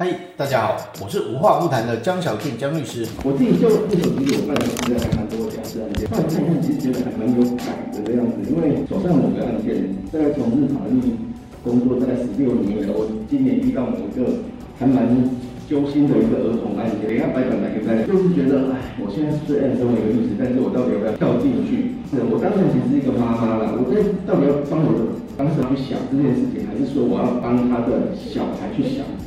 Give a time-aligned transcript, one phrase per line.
[0.00, 0.06] 嗨，
[0.36, 3.02] 大家好，我是无话不谈的江小俊江律师。
[3.26, 8.38] 我自己就不手机有办的时间还蛮多两次案件，后来看一看，其实觉得还蛮有感的样子。
[8.46, 11.02] 因为手上某个案件，大概从日法律
[11.66, 14.46] 工作大概十六年了，我今年遇到某一个
[14.78, 15.02] 还蛮
[15.66, 17.10] 揪心的一个儿童案件。
[17.10, 21.98] 你看白板来个在，就是觉得，哎，我现在虽然身为一个律师，但是我到底要不要跳进去？
[22.06, 25.18] 是我当然其实是一个妈妈了，我在到底要帮我的？
[25.34, 28.67] 当时去想这件事情，还是说我要帮他的小孩？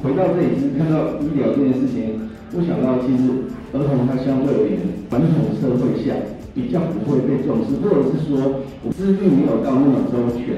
[0.02, 2.18] 回到这里是看到医疗这件事情，
[2.54, 3.30] 我想到其实
[3.72, 6.10] 儿童他相对而言，传统社会下
[6.56, 10.58] 比较不会被重视，或者是说我资历没有到那么周全。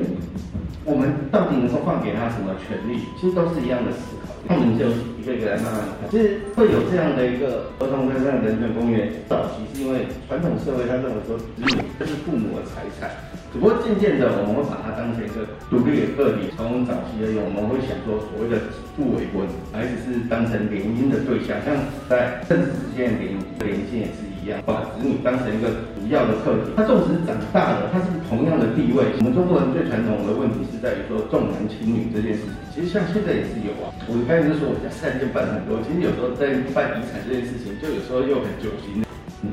[0.85, 2.99] 我们到底能够放给他什么权利？
[3.20, 4.31] 其实都是一样的思考。
[4.48, 4.87] 那我们就
[5.20, 6.12] 一个一个来慢慢看。
[6.12, 13.12] 其实会有这样的一个儿童跟上人权公园，早期是因为传统社会他认为说子女这是父母的财产。
[13.53, 16.49] 只不过渐渐的，我们会把它当成一个独立的个体。
[16.57, 18.57] 从早期而言，我们会想说，所谓的
[18.98, 21.77] 不为婚，孩子是当成联姻的对象，像
[22.09, 26.74] 在政治之间的联联姻也是一样，把子女当成一个主要的课题。
[26.74, 29.05] 他纵使长大了，他是同样的地位。
[29.21, 32.57] 我们中国人最传统的问题是在于说重男轻女这件事情。
[32.74, 33.93] 其实像现在也是有啊。
[34.09, 39.05] 我刚才就说我家三件办很多，其实有时候在办遗产这件事情，就有时候又很揪心。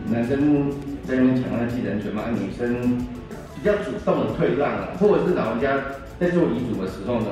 [0.08, 0.72] 男生
[1.04, 2.96] 在那边抢那继承权嘛，女生。
[3.60, 5.76] 比较主动的退让啊，或者是老人家
[6.18, 7.28] 在做遗嘱的时候呢，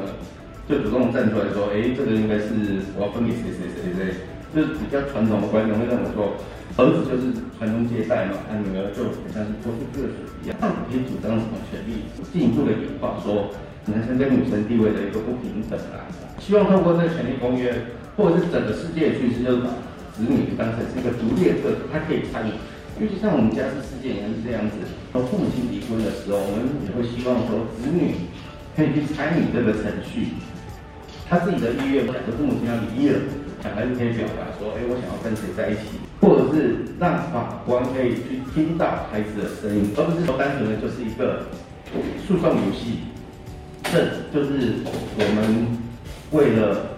[0.69, 4.13] 就主动站出来说，哎，这个应该是我要分给谁谁谁谁，
[4.53, 6.37] 就是比较传统的观念会认为说，
[6.77, 12.05] 儿子就是传宗接代嘛，那女儿就好像是脱去个水一样，到底可以主张什么权利？
[12.29, 13.49] 进一步的演化说，
[13.89, 16.05] 男生跟女生地位的一个不平等啊，
[16.37, 17.73] 希望透过这个权利公约，
[18.21, 19.73] 或者是整个世界的趋势，就是把
[20.13, 22.53] 子女当成是一个独立的个体，他可以参与。
[23.01, 24.77] 尤其像我们家是也是这样子，
[25.13, 28.15] 当父母亲离婚的时候，我们也会希望说子女
[28.77, 30.29] 可以去参与这个程序。
[31.29, 33.21] 他自己的意愿，两个父母亲要离异了，
[33.63, 41.45] 小孩子可以表达说，哎，我想要跟谁在一起，或者是让法官可以去听到孩子的声音，而不是说单纯的就是一个
[42.27, 43.05] 诉讼游戏。
[43.93, 45.77] 这就是我们
[46.33, 46.97] 为了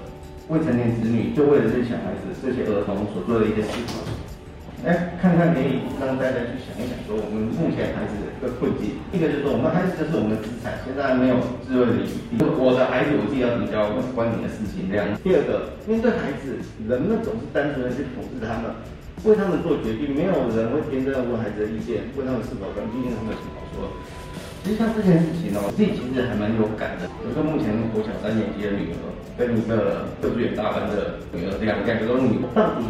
[0.48, 4.02] 未成年子女，就为了这些小孩子、这些儿童所做的一些思考。
[4.80, 8.96] 哎看看，可以让大家去想一想，说我们目前孩子的一个困境。
[9.12, 11.36] 一个就是说，我们孩子就是我们的资产，现在没有
[11.68, 12.40] 智慧的余地。
[12.56, 15.04] 我的孩子，我自己要怎么教，关你的事情这样。
[15.20, 16.56] 第二个，面对孩子，
[16.88, 18.72] 人们总是单纯的去统治他们，
[19.28, 23.84] 为他们做决定，没有人会真正问孩子的意见，问他们是否跟毕竟他们有什么好说。
[24.64, 27.04] 其实像这件事情呢哦，自己其实还蛮有感的。
[27.20, 29.04] 比如说，目前国小三年级的女儿
[29.36, 32.88] 跟一个幼稚园大班的女儿，两两个都是女，到底？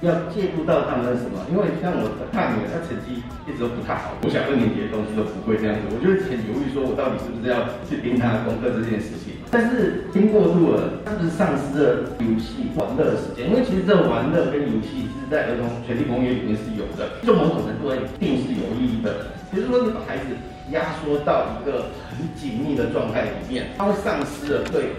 [0.00, 1.44] 要介入到他们什么？
[1.52, 9.36] 因为像我大女儿，她成绩一直都不太好，我小二年级的东西都不会这样子，我就很犹豫，说我到底是不是要去盯她的功课这件事情。
[9.52, 19.36] 但是听过度了，她是丧失了游戏玩乐的时间，因为其实这玩乐跟游戏是在儿童权利公约里面是有的，就某种程度一定是有意义的。
[19.52, 20.32] 比如说你把孩子
[20.72, 24.96] 压缩到一个很紧密的状态里面，他会丧失了对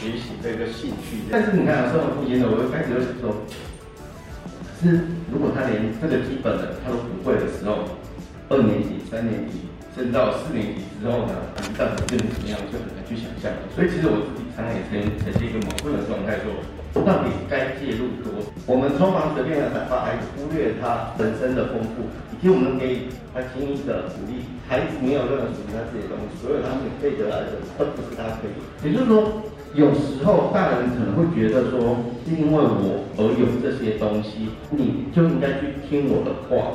[0.00, 1.28] 学习的一个兴趣。
[1.28, 3.36] 但是你看，身为父亲的，我一开始会想说。
[4.80, 4.96] 是，
[5.30, 7.84] 如果他连这个基本的他都不会的时候，
[8.48, 13.52] 二年级、三年级升到四年级之后呢，他到底变成什么样，就很难去想象。
[13.76, 16.40] 所以其实我自己常常也呈呈现一个矛盾的状态，
[16.96, 18.32] 说到底该介入多？
[18.64, 23.04] 我们匆忙随便的把孩子忽略他本身的丰富，以及我们给
[23.36, 28.56] 他轻易的鼓励，孩子没有任何属于他自己的东西，所有他免费得来的都不是他可以。
[28.88, 29.44] 也就是说。
[29.74, 36.74] 有时候大人可能会觉得说，是因为我而有这些东西，你就应该去听我的话，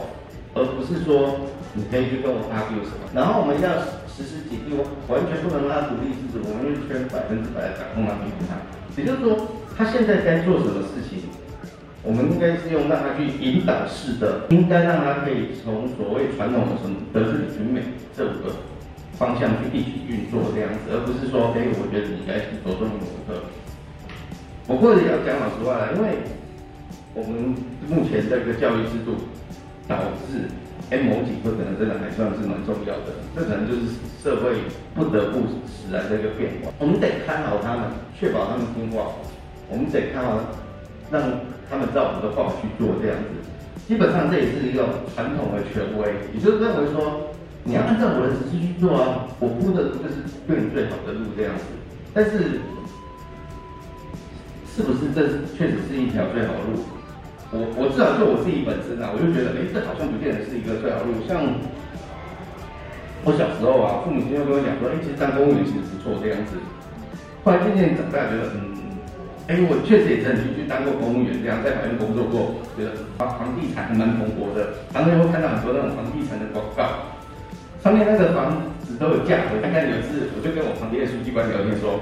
[0.56, 3.03] 而不是说你可以去跟我 argue 什么。
[3.13, 4.79] 然后我们要实施警惕，
[5.11, 8.56] 完全不能让他独立自主，我们就全百分之百的掌控他、监控他。
[8.95, 11.27] 也就是说，他现在该做什么事情，
[12.01, 17.83] 我们应该是用让他去引导式的，应该让他可以从所谓传统的什么德智体美
[18.16, 18.56] 这五个。
[19.17, 23.47] 方向去一起运作这样子，而不是说，哎，我觉得你应该是着重某个。
[24.67, 26.19] 我或者要讲老实话了，因为
[27.13, 27.56] 我们
[27.88, 29.15] 目前这个教育制度
[29.88, 29.95] 导
[30.27, 30.51] 致，
[30.91, 36.73] 哎，某几个可能真的还算是蛮重要的，这可能就是社会不得不使然的一个变化。
[36.79, 39.15] 我们得看好他们，确保他们听话，
[39.69, 40.44] 我们得看好，
[41.09, 41.21] 让
[41.69, 43.31] 他们照我们的话去做这样子。
[43.88, 47.31] 基本上这也是一个传统的权威，也就是认为说。
[47.67, 49.25] 你要按照我的指示去做啊！
[49.41, 51.65] 我铺的就是对你最好的路这样子，
[52.13, 52.62] 但是
[54.69, 56.85] 是不是这确实是一条最好的路？
[57.50, 61.17] 我我至少就我自己本身啊，我就觉得，哎，这好像不见得是一个最好的路。
[61.25, 61.41] 像
[63.25, 66.61] 我小时候啊，父母亲会跟我讲说，哎，其实当公务员其实不错这样子。
[67.41, 68.77] 后来渐渐长大，觉得，嗯，
[69.50, 77.09] 哎，我确实也曾经去当过公务员，这样在法院工作过，觉得啊，房地产还蛮蓬勃的，常常会看到很多那种房地产的广告，
[77.85, 78.49] 上面那个房
[78.81, 79.61] 子都有价格。
[79.61, 82.01] 大概有一次，我就跟我旁边的书记官聊天说，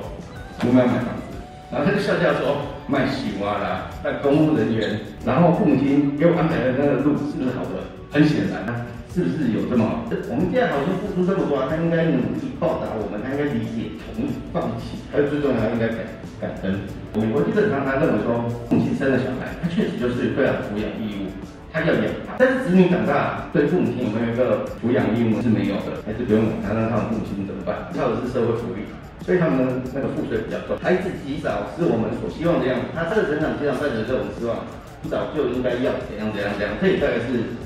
[0.64, 1.36] 我们要买房子，
[1.68, 2.56] 然后他就笑笑说
[2.88, 4.96] 卖喜瓜啦，那公务人员，
[5.28, 7.84] 然后父母亲给我安排的那个路是不是好的？
[8.16, 8.88] 很显然啊。
[9.14, 10.10] 是不是有这么好？
[10.10, 16.02] 我们现在好像付出这么多，他应该努力报答我们，他应该理解、同意、放弃，还有最重要，应该感
[16.42, 16.82] 感恩。
[17.14, 21.30] 美国基本上他认为说，父亲生了小孩，他确实就是对他抚养义务，
[21.74, 22.38] 他要养他。
[22.38, 27.90] 但是子女长大，对父母亲有没有一个抚养义务是没有的，还是不用管他，让他们父母亲怎么办？
[27.98, 28.86] 靠的是社会福利，
[29.26, 30.78] 所以他们的那个赋税比较重。
[30.78, 34.62] 孩子及早是我们所希望的样子，他这个成长阶段伴随着我们希望，
[35.02, 37.60] 及早就应该要怎样怎样怎样，这也大概是。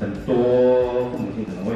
[0.00, 0.34] 很多
[1.12, 1.74] 父母亲可能会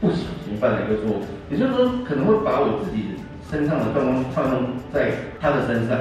[0.00, 3.14] 不小心犯了一个错误，也就是说可能会把我自己
[3.48, 5.96] 身上的状况套用在他的身上，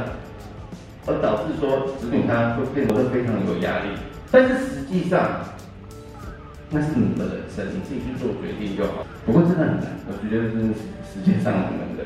[1.06, 3.90] 而导致说子女他会变得非常有压力。
[4.36, 5.46] 但是实际上
[6.70, 9.08] 那是你的人生，你自己去做决定就好。
[9.26, 10.76] 不过真的很难，我觉得是
[11.08, 12.04] 时间上很难的。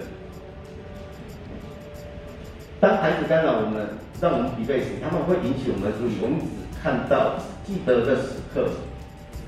[2.80, 6.22] 当孩子干扰我们，让我们疲惫时，他们会引起我们的注意。
[6.22, 6.46] 我们只
[6.78, 7.34] 看到
[7.66, 8.70] 记得的时刻。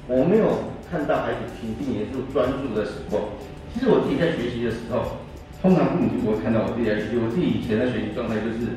[0.08, 3.38] 我没有看到孩子平静严肃专注的时候。
[3.72, 5.22] 其实我自己在学习的时候，
[5.62, 7.22] 通常父母就不会看到我自己在学习。
[7.22, 8.74] 我自己以前的学习状态就是，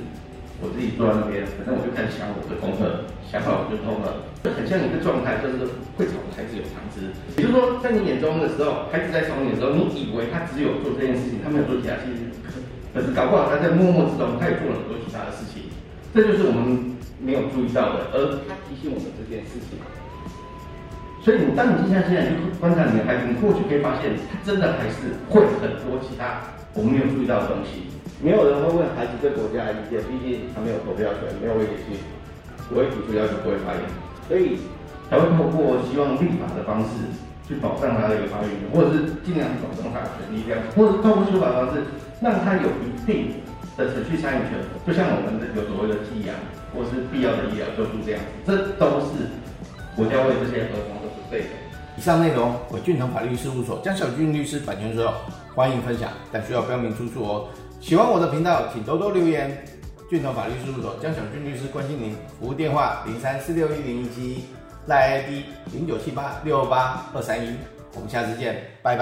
[0.62, 5.66] 我自己坐在那边，反正我就开始想我的功课，想好我就通了，就很像一个状态，就是
[5.98, 7.10] 会吵的孩子有常知。
[7.36, 12.30] 也就是说，在你眼中的时候，孩子在吵你的时候，你以为他只有做这件事情，他没有做其他，事情
[12.94, 15.68] 可是搞不好他在默默之中，他也做了很多其他的事情。
[16.14, 19.74] 这就是我们没有注意到的，而他提醒我们这件事情。
[21.20, 27.88] 所以你当你静下心来去观察你的孩子，你或许可以发现，他真的还是会很多其他我们没有注意到的东西。
[28.23, 31.97] 没有人会问孩子对国家的意见，毕竟他没有投票权，没有威胁性，
[32.69, 33.82] 不会提出要求，不会发言，
[34.26, 34.59] 所以
[35.11, 37.05] 才会透过希望立法的方式
[37.47, 41.85] 去保障他的一个发言权，或者是尽量保障他的权利，这样，或者透过修法方式
[42.23, 43.38] 让他有一定
[43.76, 46.35] 的程序参与权，就像我们有所谓的寄养
[46.73, 49.29] 或是必要的医疗救助这样，这都是
[49.94, 51.05] 国家为这些儿童。
[51.31, 51.47] 对，
[51.96, 55.12] 以上内容为俊腾法律事务所江小俊律师版权所有，
[55.55, 57.49] 欢迎分享，但需要标明出处哦。
[57.81, 59.64] 喜欢我的频道，请多多留言。
[60.11, 64.44] 俊腾法律事务所江小俊律师关心您，服务电话零三四六一零一七，
[64.87, 67.56] 赖 ID 零九七八六二八二三一。
[67.94, 68.93] 我们下次见，拜拜。